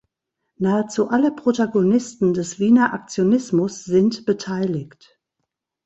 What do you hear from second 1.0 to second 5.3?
alle Protagonisten des Wiener Aktionismus sind beteiligt.